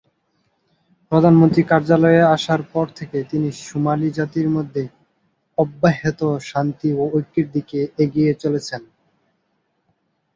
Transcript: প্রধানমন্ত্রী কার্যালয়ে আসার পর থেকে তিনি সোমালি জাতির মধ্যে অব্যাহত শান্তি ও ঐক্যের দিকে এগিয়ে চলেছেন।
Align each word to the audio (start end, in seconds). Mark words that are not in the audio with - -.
প্রধানমন্ত্রী 1.11 1.61
কার্যালয়ে 1.71 2.21
আসার 2.35 2.61
পর 2.73 2.85
থেকে 2.97 3.17
তিনি 3.31 3.49
সোমালি 3.61 4.09
জাতির 4.17 4.47
মধ্যে 4.49 4.83
অব্যাহত 5.57 6.19
শান্তি 6.49 6.89
ও 6.93 7.13
ঐক্যের 7.13 7.47
দিকে 7.55 7.79
এগিয়ে 8.03 8.31
চলেছেন। 8.43 8.81